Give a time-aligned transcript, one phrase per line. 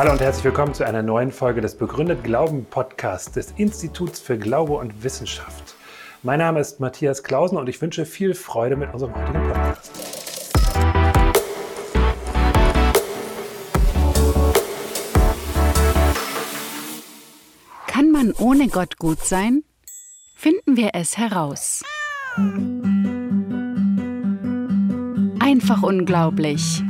[0.00, 4.38] Hallo und herzlich willkommen zu einer neuen Folge des Begründet Glauben Podcasts des Instituts für
[4.38, 5.74] Glaube und Wissenschaft.
[6.22, 9.92] Mein Name ist Matthias Klausen und ich wünsche viel Freude mit unserem heutigen Podcast.
[17.86, 19.64] Kann man ohne Gott gut sein?
[20.34, 21.84] Finden wir es heraus.
[25.40, 26.82] Einfach unglaublich.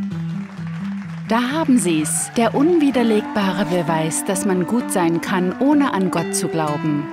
[1.31, 6.35] Da haben Sie es, der unwiderlegbare Beweis, dass man gut sein kann, ohne an Gott
[6.35, 7.05] zu glauben.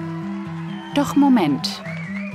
[0.95, 1.84] Doch Moment.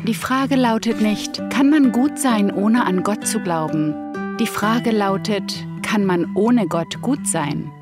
[0.06, 3.96] Die Frage lautet nicht, kann man gut sein, ohne an Gott zu glauben?
[4.38, 7.72] Die Frage lautet, kann man ohne Gott gut sein?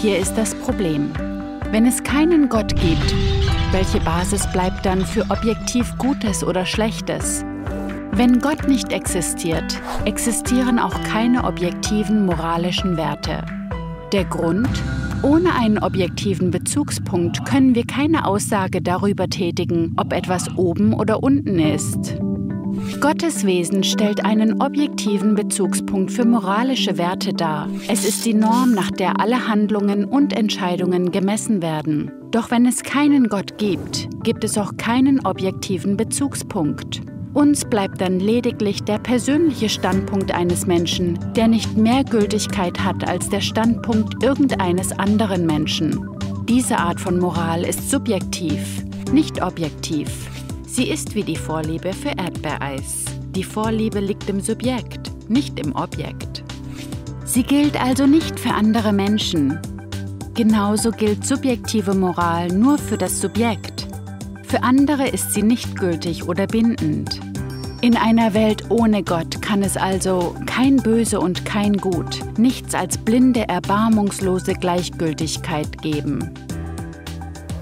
[0.00, 1.10] Hier ist das Problem.
[1.72, 3.12] Wenn es keinen Gott gibt,
[3.72, 7.44] welche Basis bleibt dann für objektiv Gutes oder Schlechtes?
[8.16, 13.44] Wenn Gott nicht existiert, existieren auch keine objektiven moralischen Werte.
[14.10, 14.70] Der Grund?
[15.22, 21.58] Ohne einen objektiven Bezugspunkt können wir keine Aussage darüber tätigen, ob etwas oben oder unten
[21.58, 22.16] ist.
[23.02, 27.68] Gottes Wesen stellt einen objektiven Bezugspunkt für moralische Werte dar.
[27.86, 32.10] Es ist die Norm, nach der alle Handlungen und Entscheidungen gemessen werden.
[32.30, 37.02] Doch wenn es keinen Gott gibt, gibt es auch keinen objektiven Bezugspunkt.
[37.36, 43.28] Uns bleibt dann lediglich der persönliche Standpunkt eines Menschen, der nicht mehr Gültigkeit hat als
[43.28, 46.08] der Standpunkt irgendeines anderen Menschen.
[46.48, 50.08] Diese Art von Moral ist subjektiv, nicht objektiv.
[50.66, 53.04] Sie ist wie die Vorliebe für Erdbeereis.
[53.34, 56.42] Die Vorliebe liegt im Subjekt, nicht im Objekt.
[57.26, 59.58] Sie gilt also nicht für andere Menschen.
[60.32, 63.86] Genauso gilt subjektive Moral nur für das Subjekt.
[64.44, 67.25] Für andere ist sie nicht gültig oder bindend.
[67.86, 72.98] In einer Welt ohne Gott kann es also kein Böse und kein Gut, nichts als
[72.98, 76.34] blinde, erbarmungslose Gleichgültigkeit geben.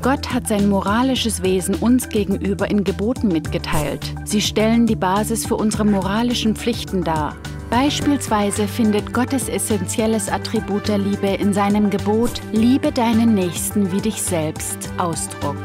[0.01, 4.01] Gott hat sein moralisches Wesen uns gegenüber in Geboten mitgeteilt.
[4.25, 7.37] Sie stellen die Basis für unsere moralischen Pflichten dar.
[7.69, 14.23] Beispielsweise findet Gottes essentielles Attribut der Liebe in seinem Gebot Liebe deinen Nächsten wie dich
[14.23, 15.59] selbst Ausdruck.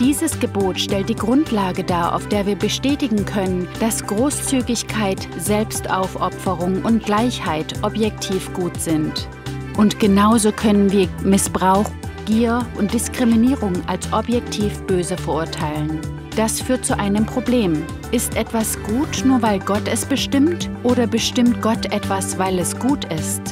[0.00, 7.04] Dieses Gebot stellt die Grundlage dar, auf der wir bestätigen können, dass Großzügigkeit, Selbstaufopferung und
[7.04, 9.28] Gleichheit objektiv gut sind.
[9.76, 11.84] Und genauso können wir Missbrauch,
[12.24, 16.00] Gier und Diskriminierung als objektiv böse verurteilen.
[16.34, 17.82] Das führt zu einem Problem.
[18.10, 23.04] Ist etwas gut, nur weil Gott es bestimmt, oder bestimmt Gott etwas, weil es gut
[23.12, 23.42] ist?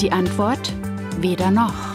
[0.00, 0.72] Die Antwort?
[1.20, 1.94] Weder noch.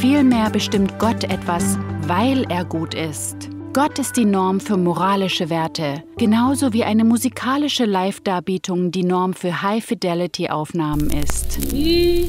[0.00, 1.76] Vielmehr bestimmt Gott etwas,
[2.08, 3.50] weil er gut ist.
[3.74, 9.60] Gott ist die Norm für moralische Werte, genauso wie eine musikalische Live-Darbietung die Norm für
[9.62, 11.58] High-Fidelity-Aufnahmen ist.
[11.72, 12.28] Je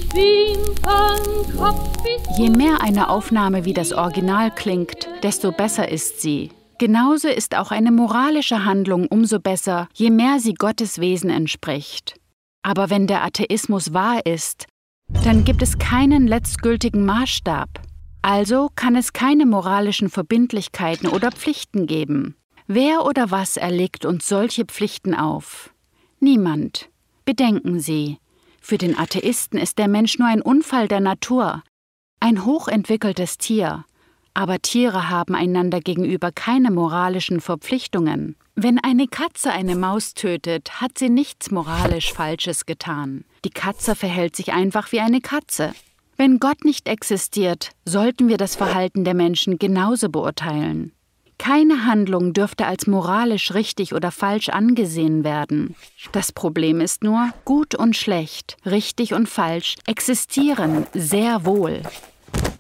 [2.50, 6.52] mehr eine Aufnahme wie das Original klingt, desto besser ist sie.
[6.78, 12.20] Genauso ist auch eine moralische Handlung umso besser, je mehr sie Gottes Wesen entspricht.
[12.64, 14.68] Aber wenn der Atheismus wahr ist,
[15.24, 17.89] dann gibt es keinen letztgültigen Maßstab.
[18.22, 22.36] Also kann es keine moralischen Verbindlichkeiten oder Pflichten geben.
[22.68, 25.74] Wer oder was erlegt uns solche Pflichten auf?
[26.20, 26.90] Niemand.
[27.26, 28.18] Bedenken Sie,
[28.62, 31.64] für den Atheisten ist der Mensch nur ein Unfall der Natur,
[32.20, 33.86] ein hochentwickeltes Tier,
[34.34, 38.36] aber Tiere haben einander gegenüber keine moralischen Verpflichtungen.
[38.56, 43.24] Wenn eine Katze eine Maus tötet, hat sie nichts moralisch Falsches getan.
[43.46, 45.74] Die Katze verhält sich einfach wie eine Katze.
[46.20, 50.92] Wenn Gott nicht existiert, sollten wir das Verhalten der Menschen genauso beurteilen.
[51.38, 55.76] Keine Handlung dürfte als moralisch richtig oder falsch angesehen werden.
[56.12, 61.84] Das Problem ist nur, gut und schlecht, richtig und falsch existieren sehr wohl.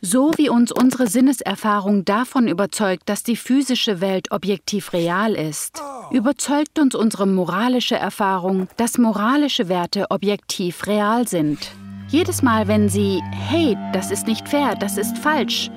[0.01, 6.79] So wie uns unsere Sinneserfahrung davon überzeugt, dass die physische Welt objektiv real ist, überzeugt
[6.79, 11.73] uns unsere moralische Erfahrung, dass moralische Werte objektiv real sind.
[12.11, 15.69] Jedes Mal, wenn Sie, hey, das ist nicht fair, das ist falsch,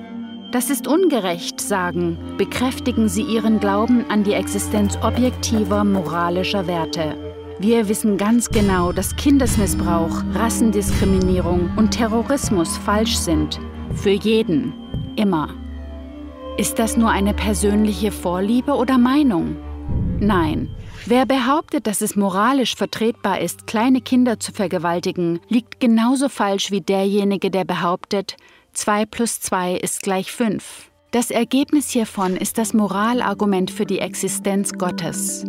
[0.49, 7.15] das ist ungerecht sagen, bekräftigen Sie Ihren Glauben an die Existenz objektiver moralischer Werte.
[7.59, 13.59] Wir wissen ganz genau, dass Kindesmissbrauch, Rassendiskriminierung und Terrorismus falsch sind.
[13.93, 14.73] Für jeden.
[15.15, 15.49] Immer.
[16.57, 19.55] Ist das nur eine persönliche Vorliebe oder Meinung?
[20.19, 20.69] Nein,
[21.05, 26.79] Wer behauptet, dass es moralisch vertretbar ist, kleine Kinder zu vergewaltigen, liegt genauso falsch wie
[26.79, 28.37] derjenige, der behauptet,
[28.71, 30.89] 2 plus 2 ist gleich 5.
[31.11, 35.43] Das Ergebnis hiervon ist das Moralargument für die Existenz Gottes.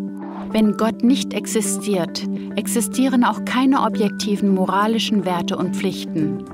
[0.50, 2.24] Wenn Gott nicht existiert,
[2.56, 6.44] existieren auch keine objektiven moralischen Werte und Pflichten.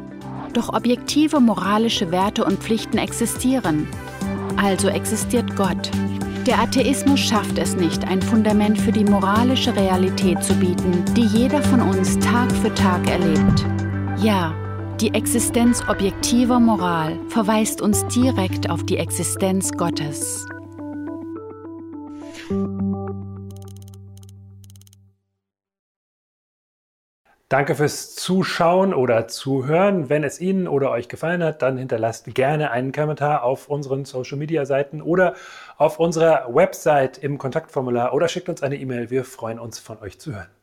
[0.52, 3.88] Doch objektive moralische Werte und Pflichten existieren.
[4.56, 5.90] Also existiert Gott.
[6.46, 11.62] Der Atheismus schafft es nicht, ein Fundament für die moralische Realität zu bieten, die jeder
[11.62, 13.66] von uns Tag für Tag erlebt.
[14.22, 14.54] Ja,
[15.00, 20.46] die Existenz objektiver Moral verweist uns direkt auf die Existenz Gottes.
[27.50, 30.08] Danke fürs Zuschauen oder Zuhören.
[30.08, 34.38] Wenn es Ihnen oder euch gefallen hat, dann hinterlasst gerne einen Kommentar auf unseren Social
[34.38, 35.34] Media Seiten oder
[35.76, 39.10] auf unserer Website im Kontaktformular oder schickt uns eine E-Mail.
[39.10, 40.59] Wir freuen uns von euch zu hören.